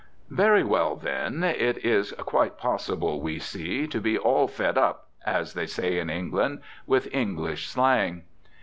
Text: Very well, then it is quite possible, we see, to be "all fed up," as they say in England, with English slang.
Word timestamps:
Very 0.31 0.63
well, 0.63 0.95
then 0.95 1.43
it 1.43 1.85
is 1.85 2.11
quite 2.13 2.57
possible, 2.57 3.21
we 3.21 3.37
see, 3.37 3.85
to 3.85 4.01
be 4.01 4.17
"all 4.17 4.47
fed 4.47 4.75
up," 4.75 5.09
as 5.27 5.53
they 5.53 5.67
say 5.67 5.99
in 5.99 6.09
England, 6.09 6.61
with 6.87 7.07
English 7.13 7.67
slang. 7.67 8.23